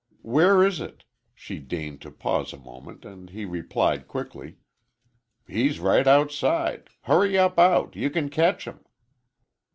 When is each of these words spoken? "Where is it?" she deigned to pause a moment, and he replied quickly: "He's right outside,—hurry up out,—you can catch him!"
"Where 0.23 0.65
is 0.65 0.81
it?" 0.81 1.03
she 1.35 1.59
deigned 1.59 2.01
to 2.01 2.09
pause 2.09 2.53
a 2.53 2.57
moment, 2.57 3.05
and 3.05 3.29
he 3.29 3.45
replied 3.45 4.07
quickly: 4.07 4.57
"He's 5.45 5.79
right 5.79 6.07
outside,—hurry 6.07 7.37
up 7.37 7.59
out,—you 7.59 8.09
can 8.09 8.29
catch 8.29 8.65
him!" 8.65 8.79